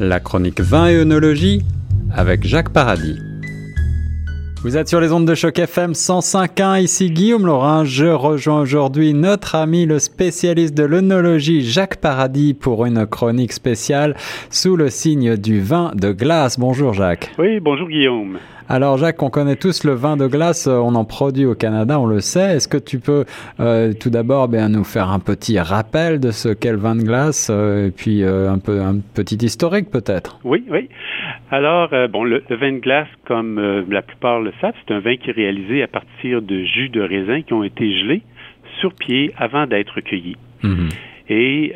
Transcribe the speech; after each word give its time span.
La 0.00 0.18
chronique 0.18 0.62
vin 0.62 0.88
et 0.88 0.96
œnologie 0.96 1.60
avec 2.10 2.46
Jacques 2.46 2.70
Paradis. 2.70 3.18
Vous 4.62 4.78
êtes 4.78 4.88
sur 4.88 4.98
les 4.98 5.12
ondes 5.12 5.28
de 5.28 5.34
choc 5.34 5.58
FM 5.58 5.92
105.1, 5.92 6.82
ici 6.82 7.10
Guillaume 7.10 7.44
Laurin. 7.44 7.84
Je 7.84 8.06
rejoins 8.06 8.60
aujourd'hui 8.60 9.12
notre 9.12 9.56
ami 9.56 9.84
le 9.84 9.98
spécialiste 9.98 10.74
de 10.74 10.84
l'œnologie 10.84 11.60
Jacques 11.60 11.96
Paradis 11.96 12.54
pour 12.54 12.86
une 12.86 13.06
chronique 13.06 13.52
spéciale 13.52 14.16
sous 14.48 14.74
le 14.74 14.88
signe 14.88 15.36
du 15.36 15.60
vin 15.60 15.92
de 15.94 16.12
glace. 16.12 16.58
Bonjour 16.58 16.94
Jacques. 16.94 17.30
Oui, 17.38 17.60
bonjour 17.60 17.86
Guillaume. 17.86 18.38
Alors 18.72 18.98
Jacques, 18.98 19.20
on 19.20 19.30
connaît 19.30 19.56
tous 19.56 19.82
le 19.82 19.94
vin 19.94 20.16
de 20.16 20.28
glace, 20.28 20.68
euh, 20.68 20.76
on 20.76 20.94
en 20.94 21.04
produit 21.04 21.44
au 21.44 21.56
Canada, 21.56 21.98
on 21.98 22.06
le 22.06 22.20
sait. 22.20 22.54
Est-ce 22.54 22.68
que 22.68 22.76
tu 22.76 23.00
peux 23.00 23.24
euh, 23.58 23.92
tout 24.00 24.10
d'abord 24.10 24.46
bien 24.46 24.68
nous 24.68 24.84
faire 24.84 25.10
un 25.10 25.18
petit 25.18 25.58
rappel 25.58 26.20
de 26.20 26.30
ce 26.30 26.50
qu'est 26.50 26.70
le 26.70 26.78
vin 26.78 26.94
de 26.94 27.02
glace 27.02 27.50
euh, 27.50 27.88
et 27.88 27.90
puis 27.90 28.22
un 28.22 28.60
peu 28.60 28.80
un 28.80 29.00
petit 29.12 29.34
historique 29.44 29.90
peut-être? 29.90 30.38
Oui, 30.44 30.62
oui. 30.70 30.88
Alors 31.50 31.90
bon, 32.10 32.22
le, 32.22 32.44
vin 32.48 32.74
de 32.74 32.78
glace, 32.78 33.08
comme 33.26 33.60
la 33.90 34.02
plupart 34.02 34.38
le 34.38 34.52
savent, 34.60 34.74
c'est 34.86 34.94
un 34.94 35.00
vin 35.00 35.16
qui 35.16 35.30
est 35.30 35.32
réalisé 35.32 35.82
à 35.82 35.88
partir 35.88 36.40
de 36.40 36.62
jus 36.62 36.90
de 36.90 37.00
raisin 37.00 37.42
qui 37.42 37.52
ont 37.52 37.64
été 37.64 37.92
gelés 37.98 38.22
sur 38.78 38.94
pied 38.94 39.32
avant 39.36 39.66
d'être 39.66 40.00
cueillis. 40.00 40.36
Mhm. 40.62 40.90
Et 41.28 41.74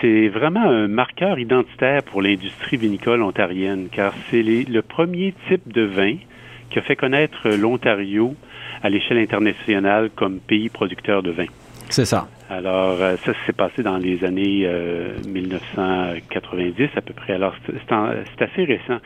c'est 0.00 0.28
vraiment 0.28 0.62
un 0.62 0.86
marqueur 0.86 1.40
identitaire 1.40 2.04
pour 2.04 2.22
l'industrie 2.22 2.76
vinicole 2.76 3.22
ontarienne, 3.22 3.88
car 3.90 4.14
c'est 4.30 4.44
le 4.44 4.82
premier 4.82 5.34
type 5.48 5.72
de 5.72 5.82
vin 5.82 6.14
qui 6.70 6.78
a 6.78 6.82
fait 6.82 6.96
connaître 6.96 7.48
l'Ontario 7.48 8.34
à 8.82 8.90
l'échelle 8.90 9.18
internationale 9.18 10.10
comme 10.14 10.38
pays 10.40 10.68
producteur 10.68 11.22
de 11.22 11.30
vin. 11.30 11.46
C'est 11.88 12.04
ça. 12.04 12.28
Alors, 12.48 13.00
euh, 13.00 13.16
ça 13.24 13.32
s'est 13.44 13.52
passé 13.52 13.82
dans 13.82 13.96
les 13.96 14.24
années 14.24 14.68
1990 15.26 16.82
euh, 16.82 16.86
à 16.96 17.00
peu 17.00 17.12
près. 17.12 17.34
Alors, 17.34 17.54
c'est 17.66 18.42
assez 18.42 18.64
récent. 18.64 18.98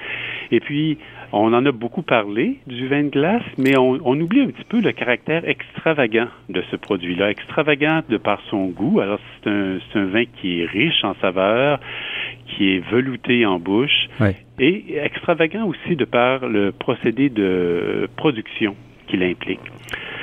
Et 0.50 0.60
puis, 0.60 0.98
on 1.32 1.52
en 1.54 1.64
a 1.64 1.72
beaucoup 1.72 2.02
parlé 2.02 2.58
du 2.66 2.88
vin 2.88 3.04
de 3.04 3.08
glace, 3.08 3.42
mais 3.56 3.78
on, 3.78 3.98
oublie 4.20 4.40
un 4.40 4.48
petit 4.48 4.64
peu 4.64 4.80
le 4.80 4.92
caractère 4.92 5.48
extravagant 5.48 6.28
de 6.48 6.62
ce 6.70 6.76
produit-là. 6.76 7.30
Extravagant 7.30 8.02
de 8.08 8.16
par 8.16 8.40
son 8.50 8.66
goût. 8.66 9.00
Alors, 9.00 9.20
c'est 9.42 9.50
un, 9.50 9.78
un, 9.94 10.04
vin 10.06 10.24
qui 10.40 10.60
est 10.60 10.66
riche 10.66 11.04
en 11.04 11.14
saveurs, 11.20 11.80
qui 12.50 12.76
est 12.76 12.90
velouté 12.90 13.46
en 13.46 13.58
bouche, 13.58 14.08
et 14.58 14.96
extravagant 14.96 15.66
aussi 15.66 15.96
de 15.96 16.04
par 16.04 16.46
le 16.46 16.72
procédé 16.72 17.28
de 17.28 18.08
production 18.16 18.74
qu'il 19.06 19.22
implique. 19.22 19.60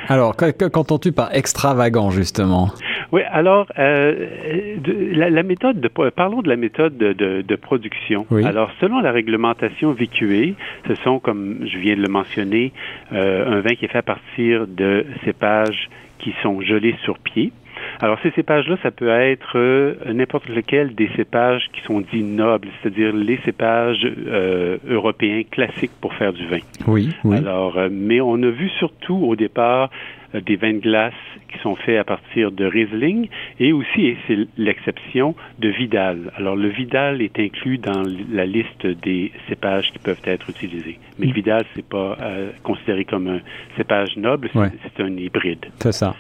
Alors, 0.08 0.36
qu'entends-tu 0.36 1.12
par 1.12 1.36
extravagant, 1.36 2.12
justement? 2.12 2.70
Oui, 3.12 3.22
alors, 3.32 3.68
euh, 3.78 4.76
la, 5.14 5.44
méthode 5.44 5.80
de, 5.80 5.88
parlons 5.88 6.42
de 6.42 6.50
la 6.50 6.56
méthode 6.56 6.98
de, 6.98 7.56
production. 7.56 8.26
Alors, 8.44 8.72
selon 8.80 9.00
la 9.00 9.12
réglementation 9.12 9.94
VQE, 9.94 10.56
ce 10.88 10.96
sont, 11.04 11.20
comme 11.20 11.66
je 11.66 11.78
viens 11.78 11.96
de 11.96 12.02
le 12.02 12.10
mentionner, 12.10 12.72
euh, 13.14 13.58
un 13.58 13.62
vin 13.62 13.76
qui 13.76 13.86
est 13.86 13.88
fait 13.90 13.98
à 13.98 14.04
partir 14.04 14.68
de 14.68 15.06
cépages 15.24 15.90
qui 16.20 16.34
sont 16.42 16.62
gelés 16.62 16.96
sur 17.04 17.18
pied. 17.20 17.52
Alors, 18.00 18.20
ces 18.22 18.32
cépages-là, 18.32 18.78
ça 18.84 18.92
peut 18.92 19.10
être 19.10 19.58
euh, 19.58 19.96
n'importe 20.14 20.48
lequel 20.50 20.94
des 20.94 21.10
cépages 21.16 21.68
qui 21.74 21.82
sont 21.82 22.02
dits 22.02 22.24
nobles, 22.24 22.68
c'est-à-dire 22.82 23.14
les 23.14 23.40
cépages 23.44 24.06
euh, 24.06 24.78
européens 24.88 25.42
classiques 25.50 25.92
pour 26.00 26.14
faire 26.14 26.32
du 26.32 26.46
vin. 26.48 26.60
Oui, 26.86 27.10
oui. 27.24 27.38
Alors, 27.38 27.78
euh, 27.78 27.90
mais 27.92 28.22
on 28.22 28.36
a 28.44 28.50
vu 28.50 28.70
surtout 28.78 29.16
au 29.16 29.36
départ 29.36 29.90
des 30.34 30.58
vins 30.58 30.74
de 30.74 30.80
glace 30.80 31.14
qui 31.52 31.58
sont 31.60 31.76
faits 31.76 31.98
à 31.98 32.04
partir 32.04 32.52
de 32.52 32.66
Riesling 32.66 33.30
et 33.60 33.72
aussi, 33.72 34.08
et 34.08 34.18
c'est 34.28 34.38
l'exception, 34.58 35.36
de 35.58 35.70
Vidal. 35.70 36.32
Alors, 36.36 36.56
le 36.56 36.68
Vidal 36.68 37.22
est 37.22 37.40
inclus 37.40 37.78
dans 37.78 38.04
la 38.32 38.46
liste 38.46 38.86
des 38.86 39.32
cépages 39.48 39.92
qui 39.94 40.00
peuvent 40.00 40.22
être 40.26 40.50
utilisés. 40.50 41.00
Mais 41.18 41.28
le 41.28 41.34
Vidal, 41.34 41.66
c'est 41.76 41.88
pas 41.88 42.18
considéré 42.62 43.06
comme 43.06 43.28
un 43.28 43.40
cépage 43.78 44.18
noble, 44.18 44.50
c'est 44.54 45.02
un 45.02 45.16
hybride. 45.16 45.66
C'est 45.80 45.94
ça. 45.94 46.14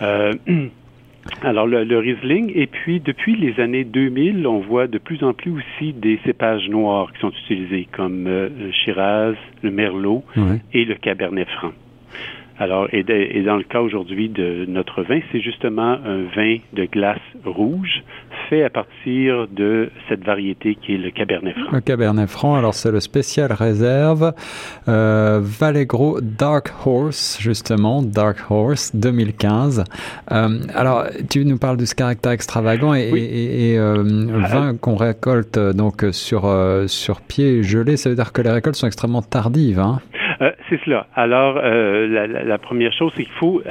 Alors, 1.42 1.66
le, 1.66 1.98
Riesling, 1.98 2.52
et 2.54 2.66
puis 2.66 3.00
depuis 3.00 3.36
les 3.36 3.60
années 3.60 3.84
2000, 3.84 4.46
on 4.46 4.60
voit 4.60 4.86
de 4.86 4.98
plus 4.98 5.22
en 5.22 5.32
plus 5.32 5.52
aussi 5.52 5.92
des 5.92 6.18
cépages 6.24 6.68
noirs 6.68 7.12
qui 7.12 7.20
sont 7.20 7.30
utilisés, 7.30 7.88
comme 7.92 8.26
euh, 8.26 8.48
le 8.48 8.72
Shiraz, 8.72 9.34
le 9.62 9.70
Merlot 9.70 10.24
et 10.72 10.84
le 10.84 10.94
Cabernet 10.94 11.48
Franc. 11.48 11.72
Alors, 12.58 12.88
et, 12.92 13.02
dans 13.42 13.56
le 13.56 13.64
cas 13.64 13.80
aujourd'hui 13.80 14.30
de 14.30 14.64
notre 14.66 15.02
vin, 15.02 15.20
c'est 15.30 15.40
justement 15.40 15.98
un 16.04 16.22
vin 16.34 16.56
de 16.72 16.86
glace 16.86 17.18
rouge 17.44 18.02
fait 18.48 18.62
à 18.62 18.70
partir 18.70 19.46
de 19.48 19.90
cette 20.08 20.24
variété 20.24 20.76
qui 20.76 20.94
est 20.94 20.98
le 20.98 21.10
Cabernet 21.10 21.54
Franc. 21.54 21.72
Le 21.72 21.80
Cabernet 21.80 22.28
Franc, 22.28 22.54
alors 22.54 22.74
c'est 22.74 22.90
le 22.90 23.00
spécial 23.00 23.52
réserve 23.52 24.32
euh, 24.88 25.40
Vallegro 25.42 26.20
Dark 26.22 26.72
Horse, 26.86 27.38
justement, 27.40 28.02
Dark 28.02 28.38
Horse 28.50 28.94
2015. 28.94 29.84
Euh, 30.32 30.58
alors, 30.74 31.04
tu 31.28 31.44
nous 31.44 31.58
parles 31.58 31.76
de 31.76 31.84
ce 31.84 31.94
caractère 31.94 32.32
extravagant 32.32 32.94
et, 32.94 33.02
et, 33.02 33.78
euh, 33.78 34.02
vin 34.48 34.76
qu'on 34.76 34.96
récolte 34.96 35.58
donc 35.58 36.04
sur, 36.12 36.50
sur 36.86 37.20
pied 37.20 37.62
gelé, 37.62 37.96
ça 37.96 38.08
veut 38.08 38.16
dire 38.16 38.32
que 38.32 38.42
les 38.42 38.50
récoltes 38.50 38.76
sont 38.76 38.86
extrêmement 38.86 39.22
tardives. 39.22 39.80
Hein? 39.80 40.00
Euh, 40.40 40.52
c'est 40.68 40.80
cela. 40.84 41.06
Alors, 41.14 41.56
euh, 41.58 42.06
la, 42.06 42.26
la, 42.26 42.58
première 42.58 42.92
chose, 42.92 43.12
c'est 43.16 43.24
qu'il 43.24 43.32
faut, 43.34 43.62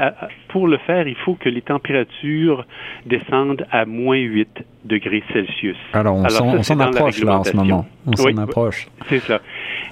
pour 0.50 0.68
le 0.68 0.78
faire, 0.78 1.08
il 1.08 1.16
faut 1.16 1.36
que 1.36 1.50
les 1.50 1.62
températures 1.62 2.66
descendent 3.06 3.66
à 3.72 3.86
moins 3.86 4.18
8 4.18 4.64
degrés 4.86 5.24
Celsius. 5.34 5.78
Alors, 5.94 6.16
on 6.16 6.64
s'en 6.64 6.80
approche 6.80 7.24
là 7.24 7.40
en 7.40 7.44
ce 7.44 7.56
moment. 7.56 7.86
On 8.08 8.16
s'en 8.16 8.38
approche. 8.38 8.88
C'est 9.10 9.20
ça. 9.20 9.42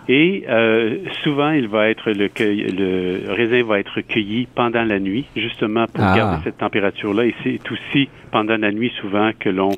Et 0.09 0.43
euh, 0.49 0.97
souvent, 1.23 1.51
il 1.51 1.67
va 1.67 1.89
être 1.89 2.11
le, 2.11 2.29
le 2.37 3.31
raisin 3.31 3.63
va 3.63 3.79
être 3.79 4.01
cueilli 4.01 4.47
pendant 4.53 4.83
la 4.83 4.99
nuit, 4.99 5.25
justement 5.35 5.85
pour 5.87 6.03
ah. 6.03 6.15
garder 6.15 6.43
cette 6.43 6.57
température-là. 6.57 7.25
Et 7.25 7.35
c'est 7.43 7.71
aussi 7.71 8.09
pendant 8.31 8.57
la 8.57 8.71
nuit 8.71 8.91
souvent 8.99 9.31
que 9.39 9.49
l'on 9.49 9.71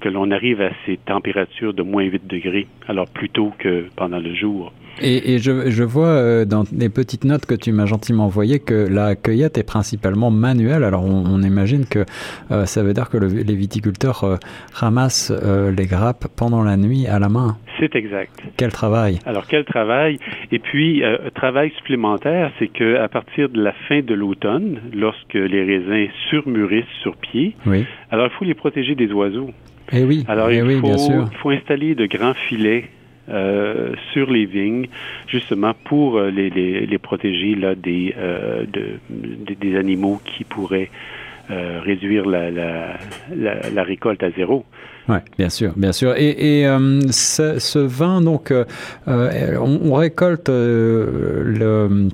que 0.00 0.08
l'on 0.08 0.30
arrive 0.30 0.62
à 0.62 0.70
ces 0.86 0.96
températures 0.96 1.74
de 1.74 1.82
moins 1.82 2.04
8 2.04 2.26
degrés, 2.26 2.66
alors 2.88 3.06
plutôt 3.06 3.52
que 3.58 3.84
pendant 3.96 4.18
le 4.18 4.34
jour. 4.34 4.72
Et, 5.02 5.34
et 5.34 5.38
je, 5.38 5.70
je, 5.70 5.82
vois 5.82 6.08
euh, 6.08 6.44
dans 6.44 6.64
les 6.76 6.88
petites 6.88 7.24
notes 7.24 7.46
que 7.46 7.54
tu 7.54 7.72
m'as 7.72 7.86
gentiment 7.86 8.26
envoyées 8.26 8.58
que 8.58 8.86
la 8.88 9.16
cueillette 9.16 9.56
est 9.56 9.66
principalement 9.66 10.30
manuelle. 10.30 10.84
Alors 10.84 11.04
on, 11.04 11.24
on 11.26 11.42
imagine 11.42 11.86
que 11.86 12.04
euh, 12.50 12.66
ça 12.66 12.82
veut 12.82 12.92
dire 12.92 13.08
que 13.08 13.16
les 13.16 13.54
viticulteurs 13.54 14.24
euh, 14.24 14.36
ramassent 14.72 15.32
les 15.76 15.86
grappes 15.86 16.26
pendant 16.36 16.62
la 16.62 16.76
nuit 16.76 17.06
à 17.06 17.18
la 17.18 17.28
main. 17.28 17.56
C'est 17.78 17.94
exact. 17.94 18.42
Quel 18.56 18.72
travail. 18.72 19.18
Alors 19.24 19.46
quel 19.46 19.64
travail. 19.64 20.18
Et 20.52 20.58
puis 20.58 21.02
travail 21.34 21.72
supplémentaire, 21.78 22.52
c'est 22.58 22.68
que 22.68 22.96
à 22.96 23.08
partir 23.08 23.48
de 23.48 23.62
la 23.62 23.72
fin 23.88 24.00
de 24.00 24.14
l'automne, 24.14 24.80
lorsque 24.92 25.34
les 25.34 25.64
raisins 25.64 26.10
surmûrissent 26.28 26.84
sur 27.02 27.16
pied, 27.16 27.56
oui. 27.66 27.86
alors 28.10 28.26
il 28.26 28.32
faut 28.38 28.44
les 28.44 28.54
protéger 28.54 28.94
des 28.94 29.10
oiseaux. 29.12 29.50
Eh 29.92 30.04
oui. 30.04 30.24
Alors 30.28 30.50
eh 30.50 30.58
il, 30.58 30.62
oui, 30.62 30.74
faut, 30.76 30.86
bien 30.86 30.98
sûr. 30.98 31.28
il 31.30 31.38
faut 31.38 31.50
installer 31.50 31.94
de 31.94 32.06
grands 32.06 32.34
filets 32.34 32.84
euh, 33.30 33.92
sur 34.12 34.30
les 34.30 34.44
vignes, 34.44 34.88
justement 35.28 35.72
pour 35.84 36.18
euh, 36.18 36.30
les, 36.30 36.98
protéger 36.98 37.54
là, 37.54 37.74
des, 37.74 38.14
euh, 38.18 38.64
de, 38.66 38.98
des 39.54 39.76
animaux 39.76 40.20
qui 40.24 40.44
pourraient 40.44 40.90
réduire 41.48 42.26
la, 42.26 43.82
récolte 43.82 44.22
à 44.22 44.30
zéro. 44.30 44.64
Oui, 45.08 45.16
bien 45.36 45.48
sûr, 45.48 45.72
bien 45.76 45.90
sûr. 45.90 46.14
Et, 46.16 46.62
ce, 47.10 47.78
vin, 47.78 48.20
donc, 48.20 48.52
on, 49.08 49.80
on, 49.84 49.94
récolte 49.94 50.48
le 50.48 52.08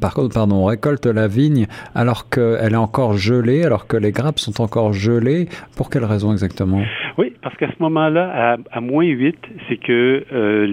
pardon, 0.00 0.56
on 0.56 0.64
récolte 0.64 1.06
la 1.06 1.28
vigne 1.28 1.66
alors 1.94 2.28
qu'elle 2.28 2.72
est 2.72 2.76
encore 2.76 3.16
gelée, 3.16 3.64
alors 3.64 3.86
que 3.86 3.96
les 3.96 4.12
grappes 4.12 4.38
sont 4.38 4.60
encore 4.60 4.92
gelées. 4.92 5.48
Pour 5.76 5.90
quelle 5.90 6.04
raison 6.04 6.32
exactement? 6.32 6.82
Oui, 7.18 7.32
parce 7.42 7.56
qu'à 7.56 7.68
ce 7.68 7.82
moment-là, 7.82 8.56
à, 8.70 8.80
moins 8.80 9.04
8, 9.04 9.36
c'est 9.68 9.76
que 9.76 10.24
euh, 10.32 10.66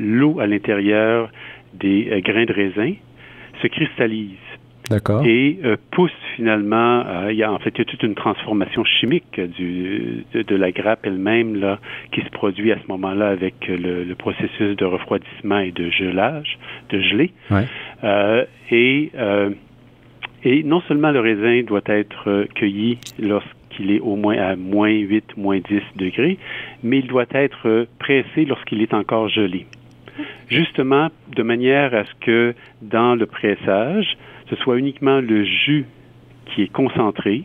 l'eau 0.00 0.34
le, 0.36 0.42
à 0.42 0.46
l'intérieur 0.46 1.30
des 1.74 2.08
euh, 2.10 2.20
grains 2.20 2.44
de 2.44 2.52
raisin 2.52 2.94
se 3.60 3.66
cristallise. 3.66 4.38
Et 5.24 5.58
euh, 5.64 5.76
pousse 5.90 6.10
finalement, 6.36 7.04
euh, 7.06 7.32
il 7.32 7.36
y 7.36 7.42
a 7.42 7.52
en 7.52 7.58
fait 7.58 7.70
il 7.74 7.78
y 7.78 7.80
a 7.82 7.84
toute 7.84 8.02
une 8.02 8.14
transformation 8.14 8.84
chimique 8.84 9.40
du, 9.40 10.24
de, 10.34 10.56
la 10.56 10.72
grappe 10.72 11.00
elle-même 11.04 11.56
là 11.56 11.78
qui 12.12 12.20
se 12.20 12.30
produit 12.30 12.72
à 12.72 12.76
ce 12.76 12.86
moment-là 12.88 13.28
avec 13.28 13.66
le, 13.68 14.04
le, 14.04 14.14
processus 14.14 14.76
de 14.76 14.84
refroidissement 14.84 15.58
et 15.58 15.72
de 15.72 15.90
gelage, 15.90 16.58
de 16.90 17.00
gelée. 17.00 17.32
Ouais. 17.50 17.66
Euh, 18.04 18.44
et 18.70 19.10
et 20.44 20.64
non 20.64 20.80
seulement 20.82 21.12
le 21.12 21.20
raisin 21.20 21.62
doit 21.62 21.82
être 21.86 22.46
cueilli 22.56 22.98
lorsqu'il 23.20 23.92
est 23.92 24.00
au 24.00 24.16
moins 24.16 24.36
à 24.38 24.56
moins 24.56 24.90
8, 24.90 25.36
moins 25.36 25.60
10 25.60 25.80
degrés, 25.94 26.36
mais 26.82 26.98
il 26.98 27.06
doit 27.06 27.26
être 27.32 27.86
pressé 28.00 28.44
lorsqu'il 28.44 28.82
est 28.82 28.92
encore 28.92 29.28
gelé. 29.28 29.66
Justement, 30.48 31.08
de 31.34 31.42
manière 31.42 31.94
à 31.94 32.04
ce 32.04 32.14
que 32.20 32.54
dans 32.82 33.14
le 33.14 33.26
pressage, 33.26 34.16
ce 34.50 34.56
soit 34.56 34.78
uniquement 34.78 35.20
le 35.20 35.44
jus 35.44 35.86
qui 36.46 36.62
est 36.62 36.72
concentré, 36.72 37.44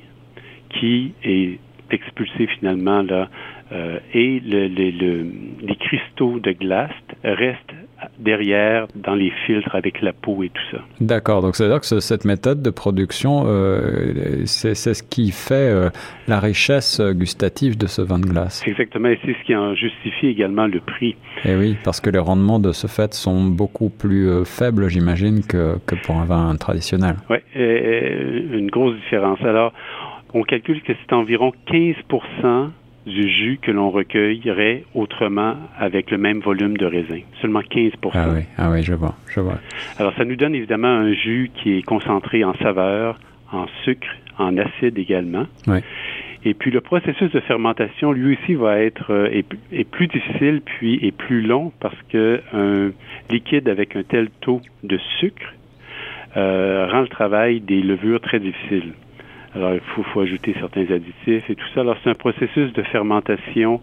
qui 0.70 1.14
est 1.24 1.60
expulsé 1.92 2.48
finalement 2.48 3.02
là, 3.02 3.30
euh, 3.72 4.00
et 4.14 4.40
le, 4.40 4.68
le, 4.68 5.32
les 5.62 5.76
cristaux 5.76 6.40
de 6.40 6.52
glace 6.52 6.92
restent 7.24 7.76
derrière 8.20 8.88
dans 8.96 9.16
les 9.16 9.32
filtres 9.46 9.74
avec 9.76 10.02
la 10.02 10.14
peau 10.14 10.44
et 10.44 10.50
tout 10.50 10.62
ça. 10.72 10.78
D'accord, 11.02 11.42
donc 11.42 11.56
c'est-à-dire 11.56 11.82
que 11.82 12.00
cette 12.00 12.26
méthode 12.26 12.62
de 12.62 12.70
production, 12.70 13.44
euh, 13.46 14.44
c'est 14.46 14.76
ce 14.76 15.04
qui 15.04 15.32
fait 15.32 15.56
euh, 15.56 15.90
la 16.28 16.40
richesse 16.40 17.02
gustative 17.02 17.78
de 17.78 17.88
ce 17.88 18.02
vin 18.02 18.20
de 18.20 18.26
glace. 18.26 18.64
Exactement, 18.68 19.10
et 19.10 19.20
c'est 19.26 19.34
ce 19.34 19.44
qui 19.46 19.56
en 19.56 19.76
justifie 19.76 20.28
également 20.28 20.68
le 20.68 20.80
prix. 20.80 21.16
Et 21.44 21.52
eh 21.52 21.56
oui, 21.56 21.78
parce 21.84 22.02
que 22.02 22.10
les 22.10 22.20
rendements 22.20 22.60
de 22.60 22.72
ce 22.72 22.88
fait 22.88 23.14
sont 23.14 23.44
beaucoup 23.44 23.90
plus 23.90 24.30
euh, 24.30 24.44
faibles, 24.44 24.88
j'imagine, 24.90 25.44
que, 25.46 25.78
que, 25.86 25.96
pour 25.96 26.18
un 26.18 26.26
vin 26.26 26.56
traditionnel. 26.56 27.16
Oui, 27.30 27.38
une 27.56 28.70
grosse 28.70 28.96
différence. 28.96 29.40
Alors, 29.42 29.74
on 30.34 30.44
calcule 30.44 30.82
que 30.82 30.94
c'est 30.94 31.14
environ 31.14 31.52
15 31.68 31.96
du 33.08 33.30
jus 33.30 33.60
que 33.62 33.72
l'on 33.72 33.90
recueillerait 33.90 34.84
autrement 34.94 35.56
avec 35.80 36.12
le 36.12 36.18
même 36.18 36.40
volume 36.40 36.78
de 36.78 36.86
raisin. 36.86 37.22
Seulement 37.42 37.62
15 37.62 37.94
Ah 38.14 38.28
oui, 38.34 38.42
ah 38.58 38.70
oui, 38.70 38.84
je 38.84 38.94
vois, 38.94 39.16
je 39.30 39.40
vois. 39.40 39.60
Alors, 39.98 40.14
ça 40.18 40.26
nous 40.26 40.36
donne 40.36 40.54
évidemment 40.54 40.90
un 40.90 41.14
jus 41.14 41.50
qui 41.56 41.78
est 41.78 41.82
concentré 41.84 42.44
en 42.44 42.54
saveur, 42.56 43.18
en 43.52 43.66
sucre, 43.84 44.08
en 44.38 44.58
acide 44.58 45.00
également. 45.00 45.46
Oui. 45.68 45.80
Et 46.44 46.54
puis 46.54 46.70
le 46.70 46.82
processus 46.82 47.32
de 47.32 47.40
fermentation, 47.40 48.12
lui 48.12 48.38
aussi, 48.38 48.56
va 48.56 48.80
être 48.80 49.12
euh, 49.12 49.42
est, 49.72 49.84
plus 49.84 50.08
difficile 50.08 50.62
puis 50.64 51.00
est 51.06 51.12
plus 51.12 51.42
long 51.42 51.72
parce 51.80 51.98
que 52.10 52.42
un 52.54 52.92
liquide 53.30 53.68
avec 53.68 53.96
un 53.96 54.04
tel 54.04 54.30
taux 54.42 54.62
de 54.84 54.98
sucre 55.20 55.54
euh, 56.36 56.88
rend 56.92 57.02
le 57.02 57.08
travail 57.08 57.60
des 57.62 57.82
levures 57.82 58.22
très 58.22 58.40
difficile. 58.40 58.94
Alors, 59.56 59.74
il 59.74 59.80
faut, 59.80 60.20
ajouter 60.20 60.54
certains 60.60 60.86
additifs 60.92 61.50
et 61.50 61.56
tout 61.56 61.68
ça. 61.74 61.82
Alors, 61.82 61.98
c'est 62.04 62.10
un 62.10 62.16
processus 62.16 62.72
de 62.74 62.84
fermentation 62.84 63.82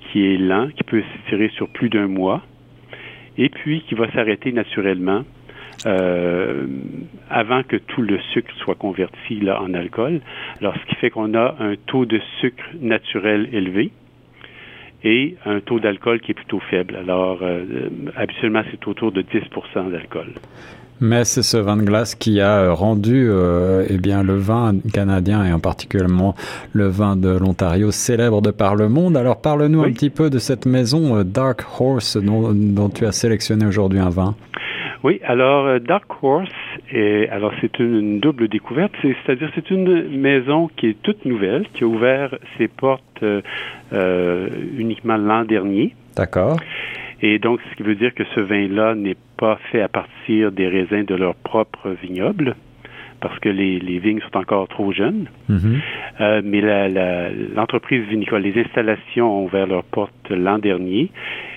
qui 0.00 0.26
est 0.26 0.38
lent, 0.38 0.68
qui 0.76 0.84
peut 0.84 1.02
s'étirer 1.02 1.48
sur 1.50 1.68
plus 1.68 1.88
d'un 1.88 2.06
mois, 2.06 2.42
et 3.38 3.48
puis 3.48 3.82
qui 3.82 3.94
va 3.94 4.10
s'arrêter 4.12 4.52
naturellement 4.52 5.24
euh, 5.86 6.66
avant 7.30 7.62
que 7.62 7.76
tout 7.76 8.02
le 8.02 8.18
sucre 8.32 8.52
soit 8.58 8.74
converti 8.74 9.40
en 9.48 9.74
alcool. 9.74 10.20
Alors, 10.60 10.74
ce 10.76 10.86
qui 10.86 10.94
fait 10.96 11.10
qu'on 11.10 11.34
a 11.34 11.56
un 11.58 11.74
taux 11.86 12.04
de 12.04 12.20
sucre 12.40 12.64
naturel 12.80 13.48
élevé 13.52 13.90
et 15.04 15.36
un 15.44 15.60
taux 15.60 15.80
d'alcool 15.80 16.20
qui 16.20 16.30
est 16.30 16.34
plutôt 16.34 16.60
faible. 16.70 16.96
Alors, 16.96 17.40
euh, 17.42 17.64
habituellement, 18.16 18.62
c'est 18.70 18.86
autour 18.86 19.12
de 19.12 19.22
10% 19.22 19.90
d'alcool. 19.90 20.34
Mais 21.04 21.24
c'est 21.24 21.42
ce 21.42 21.56
vin 21.56 21.76
de 21.76 21.82
glace 21.82 22.14
qui 22.14 22.40
a 22.40 22.60
euh, 22.60 22.72
rendu 22.72 23.26
euh, 23.28 23.84
eh 23.90 23.98
bien, 23.98 24.22
le 24.22 24.36
vin 24.36 24.72
canadien 24.94 25.44
et 25.44 25.52
en 25.52 25.58
particulièrement 25.58 26.36
le 26.72 26.86
vin 26.86 27.16
de 27.16 27.36
l'Ontario 27.36 27.90
célèbre 27.90 28.40
de 28.40 28.52
par 28.52 28.76
le 28.76 28.88
monde. 28.88 29.16
Alors 29.16 29.40
parle-nous 29.40 29.82
un 29.82 29.90
petit 29.90 30.10
peu 30.10 30.30
de 30.30 30.38
cette 30.38 30.64
maison 30.64 31.16
euh, 31.16 31.24
Dark 31.24 31.64
Horse 31.80 32.16
dont, 32.16 32.88
tu 32.88 33.04
as 33.04 33.10
sélectionné 33.10 33.66
aujourd'hui 33.66 33.98
un 33.98 34.10
vin. 34.10 34.36
Oui, 35.02 35.20
alors 35.24 35.80
Dark 35.80 36.04
Horse, 36.22 36.48
est, 36.92 37.28
alors 37.30 37.52
c'est 37.60 37.80
une, 37.80 38.20
double 38.20 38.46
découverte, 38.46 38.92
c'est-à-dire 39.02 39.50
c'est 39.56 39.70
une 39.70 40.08
maison 40.16 40.70
qui 40.76 40.86
est 40.86 41.02
toute 41.02 41.24
nouvelle, 41.24 41.66
qui 41.74 41.82
a 41.82 41.88
ouvert 41.88 42.32
ses 42.56 42.68
portes 42.68 43.24
uniquement 44.78 45.16
l'an 45.16 45.44
dernier. 45.44 45.96
D'accord. 46.16 46.58
Et 47.22 47.38
donc, 47.38 47.60
ce 47.70 47.76
qui 47.76 47.84
veut 47.84 47.94
dire 47.94 48.12
que 48.14 48.24
ce 48.34 48.40
vin-là 48.40 48.94
n'est 48.94 49.16
pas 49.36 49.58
fait 49.70 49.80
à 49.80 49.88
partir 49.88 50.50
des 50.50 50.66
raisins 50.66 51.04
de 51.04 51.14
leur 51.14 51.36
propre 51.36 51.90
vignoble, 52.02 52.56
parce 53.20 53.38
que 53.38 53.48
les, 53.48 53.78
vignes 54.00 54.20
sont 54.20 54.36
encore 54.36 54.66
trop 54.66 54.92
jeunes. 54.92 55.26
Mm-hmm. 55.48 55.80
Euh, 56.20 56.42
mais 56.44 56.60
l'entreprise 57.54 58.02
vinicole, 58.08 58.42
les 58.42 58.60
installations 58.60 59.38
ont 59.38 59.44
ouvert 59.44 59.68
leurs 59.68 59.84
portes 59.84 60.30
l'an 60.30 60.58
dernier. 60.58 61.10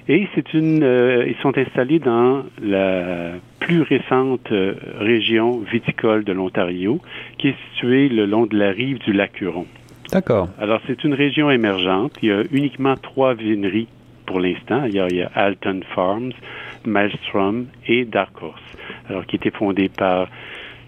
Et 0.07 0.27
c'est 0.35 0.53
une, 0.53 0.83
euh, 0.83 1.25
ils 1.27 1.35
sont 1.41 1.57
installés 1.57 1.97
dans 1.97 2.43
la 2.61 3.31
plus 3.59 3.81
récente 3.81 4.51
euh, 4.51 4.75
région 4.99 5.59
viticole 5.59 6.23
de 6.23 6.31
l'Ontario, 6.31 7.01
qui 7.39 7.47
est 7.47 7.55
située 7.71 8.07
le 8.07 8.27
long 8.27 8.45
de 8.45 8.55
la 8.55 8.69
rive 8.69 8.99
du 8.99 9.13
lac 9.13 9.41
Huron. 9.41 9.65
D'accord. 10.11 10.49
Alors, 10.59 10.79
c'est 10.85 11.03
une 11.03 11.15
région 11.15 11.49
émergente. 11.49 12.13
Il 12.21 12.29
y 12.29 12.31
a 12.31 12.43
uniquement 12.51 12.95
trois 12.95 13.33
vineries 13.33 13.87
pour 14.25 14.39
l'instant. 14.39 14.85
Il, 14.85 14.95
y 14.95 15.21
a 15.21 15.31
Alton 15.35 15.81
Farms, 15.93 16.33
Maelstrom 16.85 17.67
et 17.87 18.05
Dark 18.05 18.41
Horse, 18.41 18.61
alors 19.09 19.25
qui 19.25 19.35
était 19.35 19.51
fondé 19.51 19.89
par 19.89 20.27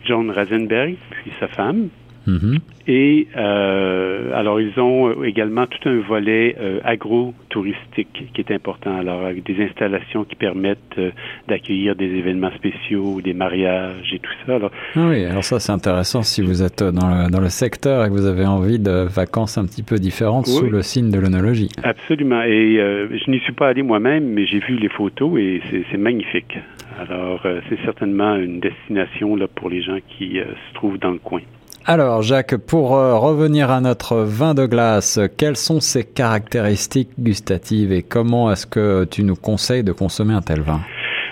John 0.05 0.31
Rasenberg, 0.31 0.95
puis 1.09 1.31
sa 1.39 1.47
femme. 1.47 1.89
Mm-hmm. 2.27 2.59
Et 2.87 3.27
euh, 3.35 4.31
alors, 4.33 4.61
ils 4.61 4.79
ont 4.79 5.21
également 5.23 5.67
tout 5.67 5.89
un 5.89 5.99
volet 5.99 6.55
euh, 6.57 6.79
agro-touristique 6.85 8.31
qui 8.33 8.41
est 8.41 8.51
important. 8.51 8.97
Alors, 8.97 9.25
avec 9.25 9.43
des 9.43 9.61
installations 9.61 10.23
qui 10.23 10.35
permettent 10.35 10.79
euh, 10.97 11.11
d'accueillir 11.49 11.97
des 11.97 12.05
événements 12.05 12.51
spéciaux, 12.55 13.19
des 13.21 13.33
mariages 13.33 14.13
et 14.13 14.19
tout 14.19 14.31
ça. 14.45 14.55
Alors, 14.55 14.71
ah 14.95 15.07
oui, 15.09 15.25
alors 15.25 15.43
ça, 15.43 15.59
c'est 15.59 15.73
intéressant 15.73 16.21
si 16.21 16.41
vous 16.41 16.63
êtes 16.63 16.81
dans 16.81 17.09
le, 17.09 17.29
dans 17.29 17.41
le 17.41 17.49
secteur 17.49 18.05
et 18.05 18.07
que 18.07 18.13
vous 18.13 18.25
avez 18.25 18.45
envie 18.45 18.79
de 18.79 19.05
vacances 19.05 19.57
un 19.57 19.65
petit 19.65 19.83
peu 19.83 19.97
différentes 19.97 20.47
sous 20.47 20.69
le 20.69 20.81
signe 20.81 21.11
de 21.11 21.19
l'onologie. 21.19 21.69
Absolument. 21.83 22.43
Et 22.43 22.75
je 22.75 23.31
n'y 23.31 23.39
suis 23.39 23.53
pas 23.53 23.67
allé 23.67 23.83
moi-même, 23.83 24.29
mais 24.29 24.45
j'ai 24.45 24.59
vu 24.59 24.75
les 24.75 24.89
photos 24.89 25.37
et 25.39 25.61
c'est 25.91 25.97
magnifique. 25.97 26.57
Alors, 26.99 27.45
c'est 27.69 27.79
certainement 27.83 28.35
une 28.35 28.61
destination 28.61 29.35
là, 29.35 29.47
pour 29.47 29.69
les 29.69 29.81
gens 29.81 29.97
qui 30.17 30.35
se 30.39 30.73
trouvent 30.73 30.97
dans 30.97 31.11
le 31.11 31.19
coin. 31.19 31.41
Alors 31.89 32.21
Jacques, 32.21 32.57
pour 32.57 32.97
euh, 32.97 33.17
revenir 33.17 33.71
à 33.71 33.79
notre 33.79 34.17
vin 34.17 34.53
de 34.53 34.65
glace, 34.65 35.21
quelles 35.37 35.55
sont 35.55 35.79
ses 35.79 36.03
caractéristiques 36.03 37.11
gustatives 37.17 37.93
et 37.93 38.03
comment 38.03 38.51
est-ce 38.51 38.67
que 38.67 39.05
tu 39.05 39.23
nous 39.23 39.37
conseilles 39.37 39.85
de 39.85 39.93
consommer 39.93 40.33
un 40.33 40.41
tel 40.41 40.59
vin? 40.59 40.81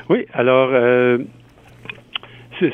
Oui, 0.10 0.26
alors 0.34 0.70
euh, 0.72 1.18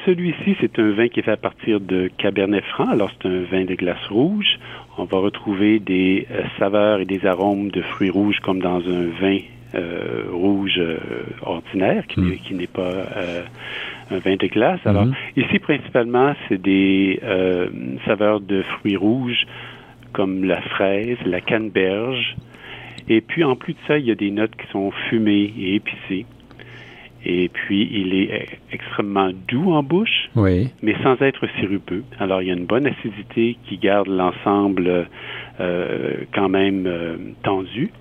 celui-ci, 0.06 0.56
c'est 0.62 0.78
un 0.78 0.92
vin 0.92 1.08
qui 1.08 1.22
est 1.22 1.24
fait 1.24 1.32
à 1.32 1.38
partir 1.38 1.80
de 1.80 2.12
Cabernet 2.20 2.64
Franc. 2.66 2.88
Alors 2.88 3.10
c'est 3.20 3.28
un 3.28 3.46
vin 3.52 3.66
de 3.66 3.74
glace 3.74 4.06
rouge. 4.12 4.60
On 5.00 5.06
va 5.06 5.18
retrouver 5.18 5.80
des 5.80 6.28
euh, 6.30 6.44
saveurs 6.60 7.00
et 7.00 7.06
des 7.06 7.26
arômes 7.26 7.72
de 7.72 7.82
fruits 7.82 8.12
rouges 8.12 8.38
comme 8.44 8.60
dans 8.60 8.78
un 8.78 9.08
vin 9.20 9.40
rouge 10.32 10.80
ordinaire 11.42 12.06
qui 12.08 12.20
hmm. 12.20 12.58
n'est 12.58 12.68
pas 12.68 13.08
un 14.12 14.20
vin 14.20 14.36
de 14.36 14.48
glace. 14.48 14.80
Alors, 14.86 15.06
mhm. 15.06 15.16
ici, 15.38 15.60
principalement, 15.60 16.34
c'est 16.48 16.62
des 16.62 17.20
euh, 17.24 17.70
saveurs 18.06 18.42
de 18.42 18.62
fruits 18.64 18.98
rouges 18.98 19.46
comme 20.14 20.44
la 20.44 20.62
fraise, 20.62 21.18
la 21.26 21.42
canneberge. 21.42 22.36
Et 23.08 23.22
puis, 23.22 23.44
en 23.44 23.56
plus 23.56 23.74
de 23.74 23.80
ça, 23.88 23.98
il 23.98 24.06
y 24.06 24.12
a 24.12 24.16
des 24.16 24.32
notes 24.32 24.56
qui 24.56 24.68
sont 24.72 24.92
fumées 25.10 25.54
et 25.58 25.76
épicées. 25.76 26.26
Et 27.24 27.50
puis, 27.50 27.88
il 27.92 28.14
est 28.16 28.48
extrêmement 28.72 29.32
doux 29.48 29.72
en 29.72 29.84
bouche, 29.84 30.30
oui. 30.36 30.70
mais 30.82 30.96
sans 31.04 31.22
être 31.22 31.48
sirupeux. 31.60 32.04
Alors, 32.20 32.42
il 32.42 32.48
y 32.48 32.52
a 32.52 32.56
une 32.56 32.66
bonne 32.66 32.88
acidité 32.88 33.58
qui 33.68 33.78
garde 33.78 34.08
l'ensemble 34.08 35.08
euh, 35.60 36.14
quand 36.34 36.50
même 36.50 36.86
euh, 36.88 37.18
tendu. 37.44 37.92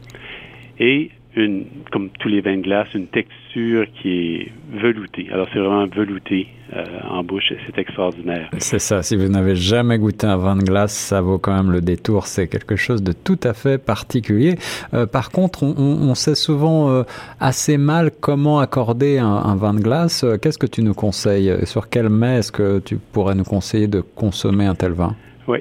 Et 0.78 1.10
une, 1.36 1.66
comme 1.92 2.10
tous 2.18 2.28
les 2.28 2.40
vins 2.40 2.56
de 2.56 2.62
glace, 2.62 2.88
une 2.94 3.06
texture 3.06 3.86
qui 4.00 4.08
est 4.08 4.52
veloutée. 4.72 5.28
Alors, 5.32 5.48
c'est 5.52 5.58
vraiment 5.58 5.86
velouté 5.86 6.48
euh, 6.74 6.84
en 7.08 7.22
bouche, 7.22 7.52
c'est 7.66 7.78
extraordinaire. 7.78 8.48
C'est 8.58 8.78
ça. 8.78 9.02
Si 9.02 9.16
vous 9.16 9.28
n'avez 9.28 9.56
jamais 9.56 9.98
goûté 9.98 10.26
un 10.26 10.36
vin 10.36 10.56
de 10.56 10.62
glace, 10.62 10.92
ça 10.92 11.20
vaut 11.20 11.38
quand 11.38 11.54
même 11.54 11.72
le 11.72 11.80
détour. 11.80 12.26
C'est 12.26 12.48
quelque 12.48 12.76
chose 12.76 13.02
de 13.02 13.12
tout 13.12 13.38
à 13.42 13.54
fait 13.54 13.78
particulier. 13.78 14.56
Euh, 14.94 15.06
par 15.06 15.30
contre, 15.30 15.62
on, 15.62 15.74
on, 15.76 16.14
sait 16.14 16.34
souvent 16.34 16.90
euh, 16.90 17.02
assez 17.38 17.76
mal 17.76 18.10
comment 18.20 18.60
accorder 18.60 19.18
un, 19.18 19.26
un 19.26 19.56
vin 19.56 19.74
de 19.74 19.80
glace. 19.80 20.24
Qu'est-ce 20.42 20.58
que 20.58 20.66
tu 20.66 20.82
nous 20.82 20.94
conseilles? 20.94 21.52
Sur 21.64 21.88
quel 21.88 22.08
mets 22.08 22.38
est-ce 22.38 22.52
que 22.52 22.80
tu 22.80 22.96
pourrais 22.96 23.34
nous 23.34 23.44
conseiller 23.44 23.88
de 23.88 24.00
consommer 24.00 24.66
un 24.66 24.74
tel 24.74 24.92
vin? 24.92 25.16
Oui. 25.48 25.58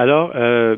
Alors, 0.00 0.32
euh, 0.34 0.76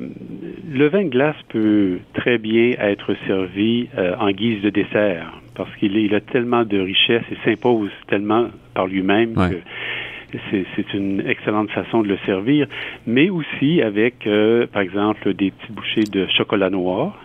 le 0.69 0.89
vin 0.89 1.05
de 1.05 1.09
glace 1.09 1.37
peut 1.51 2.01
très 2.13 2.39
bien 2.39 2.73
être 2.81 3.15
servi 3.29 3.89
euh, 3.97 4.17
en 4.19 4.33
guise 4.33 4.61
de 4.63 4.71
dessert 4.71 5.33
parce 5.55 5.73
qu'il 5.77 5.97
il 5.97 6.13
a 6.17 6.21
tellement 6.21 6.65
de 6.65 6.81
richesse 6.81 7.23
et 7.31 7.37
s'impose 7.45 7.93
tellement 8.09 8.49
par 8.75 8.89
lui-même 8.89 9.35
que 9.35 10.35
c'est 10.51 10.95
une 10.95 11.23
excellente 11.25 11.71
façon 11.71 12.03
de 12.03 12.09
le 12.09 12.19
servir, 12.27 12.67
mais 13.07 13.31
aussi 13.31 13.81
avec, 13.81 14.27
euh, 14.27 14.67
par 14.67 14.83
exemple, 14.83 15.33
des 15.35 15.53
petites 15.53 15.73
bouchées 15.73 16.03
de 16.11 16.27
chocolat 16.27 16.71
noir. 16.71 17.17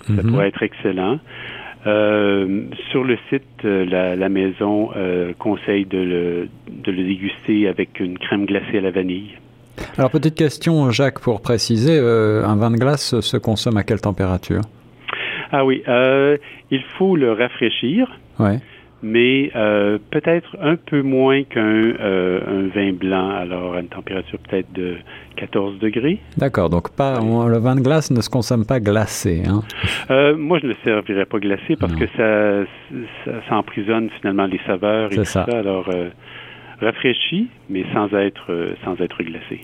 Ça 0.00 0.14
mm-hmm. 0.14 0.28
pourrait 0.28 0.48
être 0.48 0.64
excellent. 0.64 1.20
sur 2.90 3.04
le 3.04 3.18
site, 3.30 3.62
la, 3.62 4.28
maison 4.28 4.90
conseille 5.38 5.84
de 5.84 5.98
le, 5.98 6.48
de 6.72 6.90
le 6.90 7.04
déguster 7.04 7.68
avec 7.68 8.00
une 8.00 8.18
crème 8.18 8.46
glacée 8.46 8.78
à 8.78 8.80
la 8.80 8.90
vanille. 8.90 9.36
Alors 9.98 10.10
petite 10.10 10.34
question, 10.34 10.90
Jacques, 10.90 11.20
pour 11.20 11.40
préciser, 11.40 11.98
euh, 11.98 12.44
un 12.44 12.56
vin 12.56 12.70
de 12.70 12.76
glace 12.76 13.18
se 13.20 13.36
consomme 13.38 13.78
à 13.78 13.82
quelle 13.82 14.02
température? 14.02 14.60
Ah 15.52 15.64
oui, 15.64 15.82
euh, 15.88 16.36
il 16.70 16.82
faut 16.98 17.16
le 17.16 17.32
rafraîchir. 17.32 18.06
Ouais. 18.38 18.58
mais 19.02 19.50
euh, 19.56 19.98
peut-être 20.10 20.54
un 20.60 20.76
peu 20.76 21.00
moins 21.00 21.44
qu'un 21.44 21.94
un 21.98 22.68
vin 22.74 22.92
blanc, 22.92 23.30
alors 23.30 23.74
à 23.74 23.80
une 23.80 23.88
température 23.88 24.38
peut-être 24.40 24.70
de 24.74 24.96
14 25.36 25.78
degrés. 25.78 26.18
D'accord, 26.36 26.68
donc 26.68 26.94
pas, 26.94 27.18
le 27.20 27.58
vin 27.58 27.76
de 27.76 27.80
glace 27.80 28.10
ne 28.10 28.20
se 28.20 28.28
consomme 28.28 28.66
pas 28.66 28.80
glacé. 28.80 29.44
Hein? 29.48 29.62
Euh, 30.10 30.36
moi, 30.36 30.58
je 30.58 30.66
ne 30.66 30.72
le 30.72 30.76
servirais 30.84 31.24
pas 31.24 31.38
glacé 31.38 31.76
parce 31.80 31.94
que 31.94 32.06
ça, 32.18 32.66
ça, 33.24 33.30
ça, 33.48 33.56
emprisonne 33.56 34.10
finalement 34.20 34.44
les 34.44 34.60
saveurs 34.66 35.10
et 35.10 35.16
tout 35.16 35.24
ça. 35.24 35.46
ça 35.48 35.56
alors, 35.56 35.88
rafraîchi, 36.80 37.48
mais 37.70 37.84
sans 37.92 38.12
être, 38.14 38.50
euh, 38.50 38.74
sans 38.84 38.94
être 39.02 39.22
glacé. 39.22 39.60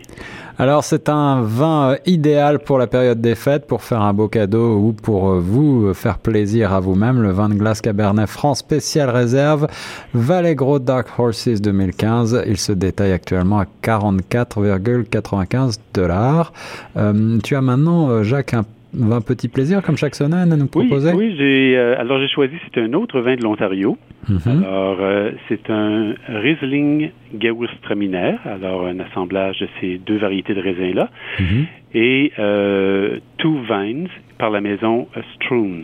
Alors, 0.58 0.84
c'est 0.84 1.08
un 1.08 1.42
vin 1.42 1.92
euh, 1.92 1.96
idéal 2.06 2.58
pour 2.58 2.78
la 2.78 2.86
période 2.86 3.20
des 3.20 3.34
fêtes, 3.34 3.66
pour 3.66 3.82
faire 3.82 4.00
un 4.02 4.14
beau 4.14 4.28
cadeau 4.28 4.76
ou 4.78 4.92
pour 4.92 5.30
euh, 5.30 5.40
vous 5.40 5.92
faire 5.94 6.18
plaisir 6.18 6.72
à 6.72 6.80
vous-même. 6.80 7.20
Le 7.22 7.30
vin 7.30 7.48
de 7.48 7.54
glace 7.54 7.80
Cabernet 7.80 8.28
Franc 8.28 8.54
spécial 8.54 9.10
réserve 9.10 9.66
Vallegro 10.14 10.78
Dark 10.78 11.08
Horses 11.18 11.60
2015. 11.60 12.44
Il 12.46 12.58
se 12.58 12.72
détaille 12.72 13.12
actuellement 13.12 13.58
à 13.60 13.66
44,95 13.82 15.78
dollars. 15.92 16.52
tu 17.44 17.56
as 17.56 17.60
maintenant, 17.60 18.22
Jacques, 18.22 18.54
un 18.54 18.64
vin 18.94 19.20
petit 19.20 19.48
plaisir 19.48 19.82
comme 19.82 19.96
chaque 19.96 20.14
semaine 20.14 20.52
à 20.52 20.56
nous 20.56 20.66
proposer? 20.66 21.12
Oui, 21.12 21.28
oui 21.28 21.34
j'ai, 21.36 21.76
alors 21.76 22.20
j'ai 22.20 22.28
choisi, 22.28 22.54
c'est 22.64 22.80
un 22.80 22.92
autre 22.92 23.20
vin 23.20 23.36
de 23.36 23.42
l'Ontario. 23.42 23.96
Mhm. 24.28 24.64
Alors, 24.64 24.98
euh, 25.00 25.32
c'est 25.48 25.68
un 25.70 26.14
Riesling 26.28 27.10
Gewürztraminer, 27.40 28.36
alors 28.44 28.86
un 28.86 29.00
assemblage 29.00 29.58
de 29.60 29.68
ces 29.80 29.98
deux 29.98 30.18
variétés 30.18 30.54
de 30.54 30.60
raisins-là, 30.60 31.10
mhm. 31.40 31.66
et 31.94 32.32
euh, 32.38 33.18
Two 33.38 33.60
Vines 33.68 34.08
par 34.38 34.50
la 34.50 34.60
maison 34.60 35.08
Stroon. 35.34 35.82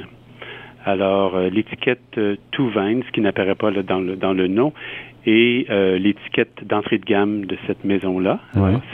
Alors, 0.88 1.36
euh, 1.36 1.50
l'étiquette 1.50 2.16
euh, 2.16 2.36
Two 2.52 2.70
Vines, 2.70 3.02
qui 3.12 3.20
n'apparaît 3.20 3.54
pas 3.54 3.70
dans, 3.70 4.00
le, 4.00 4.16
dans 4.16 4.32
le 4.32 4.46
nom, 4.46 4.72
et 5.30 5.66
l'étiquette 5.98 6.66
d'entrée 6.66 6.98
de 6.98 7.04
gamme 7.04 7.44
de 7.44 7.56
cette 7.66 7.84
maison-là. 7.84 8.40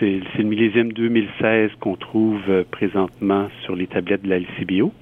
C'est 0.00 0.20
le 0.38 0.44
millésime 0.44 0.92
2016 0.92 1.70
qu'on 1.80 1.96
trouve 1.96 2.40
présentement 2.70 3.48
sur 3.62 3.76
les 3.76 3.86
tablettes 3.86 4.22
de 4.22 4.30
la 4.30 4.38
LCBO. 4.38 4.92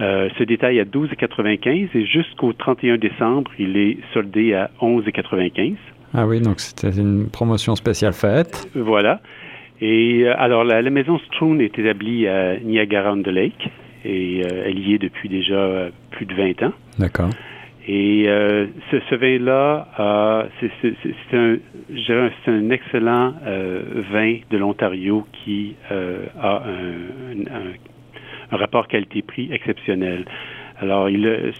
Euh, 0.00 0.28
ce 0.38 0.44
détail 0.44 0.80
à 0.80 0.84
12,95 0.84 1.88
et 1.94 2.06
jusqu'au 2.06 2.52
31 2.52 2.96
décembre, 2.96 3.50
il 3.58 3.76
est 3.76 3.98
soldé 4.12 4.54
à 4.54 4.70
11,95. 4.80 5.76
Ah 6.14 6.26
oui, 6.26 6.40
donc 6.40 6.60
c'était 6.60 6.96
une 6.98 7.28
promotion 7.28 7.76
spéciale 7.76 8.14
faite. 8.14 8.68
Voilà. 8.74 9.20
Et 9.80 10.22
euh, 10.24 10.34
alors, 10.38 10.64
la, 10.64 10.82
maison 10.90 11.18
Stroon 11.18 11.58
est 11.60 11.78
établie 11.78 12.26
à 12.26 12.58
Niagara-on-the-Lake 12.58 13.70
et 14.04 14.42
euh, 14.44 14.64
elle 14.66 14.78
y 14.78 14.94
est 14.94 14.98
depuis 14.98 15.28
déjà 15.28 15.88
plus 16.10 16.26
de 16.26 16.34
20 16.34 16.62
ans. 16.62 16.72
D'accord. 16.98 17.30
Et 17.90 18.26
ce, 18.90 19.14
vin-là, 19.14 19.88
c'est 20.60 21.36
un, 21.36 22.70
excellent 22.70 23.34
vin 24.12 24.36
de 24.50 24.58
l'Ontario 24.58 25.26
qui 25.32 25.74
a 25.90 26.62
un, 28.50 28.56
rapport 28.56 28.88
qualité-prix 28.88 29.50
exceptionnel. 29.52 30.24
Alors, 30.80 31.08
il, 31.08 31.26
euh, 31.26 31.52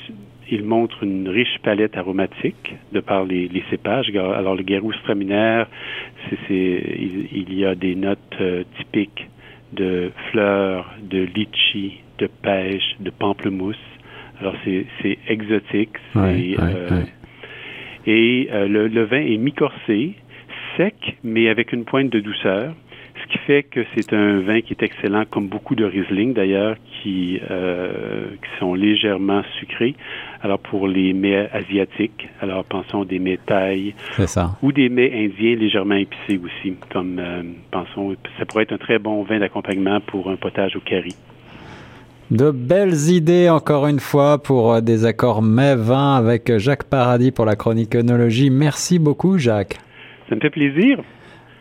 il 0.51 0.65
montre 0.65 1.03
une 1.03 1.29
riche 1.29 1.59
palette 1.63 1.97
aromatique 1.97 2.75
de 2.93 3.01
par 3.01 3.25
les, 3.25 3.51
cépages. 3.71 4.11
Alors, 4.15 4.55
le 4.55 4.63
Guérou 4.63 4.93
Straminaire, 4.93 5.67
il, 6.49 7.29
il, 7.33 7.55
y 7.55 7.65
a 7.65 7.75
des 7.75 7.95
notes 7.95 8.19
euh, 8.41 8.65
typiques 8.79 9.29
de 9.73 10.11
fleurs, 10.31 10.95
de 11.03 11.29
litchi, 11.35 12.01
de 12.19 12.27
pêche, 12.27 12.97
de 13.01 13.11
pamplemousse. 13.11 13.77
Alors, 14.41 14.55
c'est, 14.65 15.19
exotique. 15.29 15.97
Euh, 16.17 17.03
et 18.07 18.49
le, 18.51 18.89
le, 18.89 19.05
vin 19.05 19.21
est 19.21 19.37
mi-corsé, 19.37 20.15
sec, 20.77 21.17
mais 21.25 21.49
avec 21.49 21.73
une 21.73 21.85
pointe 21.85 22.11
de 22.11 22.21
douceur 22.21 22.75
ce 23.23 23.33
qui 23.33 23.39
fait 23.39 23.63
que 23.63 23.85
c'est 23.95 24.13
un 24.13 24.41
vin 24.41 24.61
qui 24.61 24.73
est 24.73 24.83
excellent, 24.83 25.25
comme 25.31 25.49
beaucoup 25.49 25.75
de 25.75 25.85
Riesling 25.85 26.35
d'ailleurs, 26.35 26.77
qui, 27.03 27.41
euh, 27.51 28.29
qui 28.31 28.59
sont 28.59 28.75
légèrement 28.75 29.43
sucrés. 29.59 29.95
Alors 30.43 30.59
pour 30.59 30.89
les 30.89 31.13
mets 31.13 31.49
asiatiques, 31.53 32.29
alors 32.41 32.65
pensons 32.65 33.05
des 33.05 33.19
mets 33.19 33.39
thaï 33.45 33.95
ou 34.63 34.73
des 34.73 34.89
mets 34.89 35.13
indiens 35.13 35.57
légèrement 35.57 35.97
épicés 35.97 36.41
aussi, 36.43 36.75
comme 36.91 37.19
euh, 37.19 37.43
pensons, 37.71 38.15
ça 38.39 38.47
pourrait 38.47 38.65
être 38.65 38.73
un 38.73 38.79
très 38.79 38.99
bon 38.99 39.23
vin 39.23 39.39
d'accompagnement 39.39 40.01
pour 40.01 40.31
un 40.31 40.37
potage 40.37 40.77
au 40.77 40.81
curry. 40.81 41.15
De 42.31 42.51
belles 42.51 43.09
idées 43.09 43.49
encore 43.49 43.87
une 43.87 44.01
fois 44.01 44.43
pour 44.43 44.75
euh, 44.75 44.81
des 44.83 45.07
accords 45.07 45.41
mets-vin 45.41 46.15
avec 46.17 46.59
Jacques 46.59 46.85
Paradis 46.85 47.31
pour 47.31 47.47
la 47.47 47.57
chronique 47.57 47.95
œnologie. 47.95 48.51
Merci 48.51 48.99
beaucoup 48.99 49.39
Jacques. 49.39 49.79
Ça 50.29 50.35
me 50.35 50.41
fait 50.41 50.51
plaisir. 50.51 51.01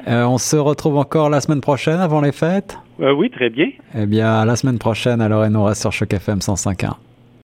Euh, 0.07 0.25
on 0.25 0.37
se 0.37 0.57
retrouve 0.57 0.97
encore 0.97 1.29
la 1.29 1.39
semaine 1.39 1.61
prochaine 1.61 1.99
avant 1.99 2.19
les 2.21 2.33
fêtes? 2.33 2.77
Euh, 2.99 3.13
Oui, 3.13 3.29
très 3.29 3.49
bien. 3.49 3.67
Eh 3.95 4.05
bien, 4.05 4.43
la 4.45 4.55
semaine 4.55 4.77
prochaine, 4.77 5.21
alors, 5.21 5.45
et 5.45 5.49
nous 5.49 5.63
reste 5.63 5.81
sur 5.81 5.91
Choc 5.91 6.13
FM 6.13 6.39
105.1. 6.39 6.93